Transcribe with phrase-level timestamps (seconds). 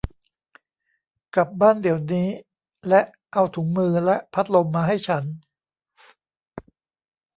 [1.35, 2.27] กลับบ้านเดี๋ยวนี้
[2.87, 3.01] และ
[3.33, 5.23] เอาถุงมือและพัดลมมาให้ฉัน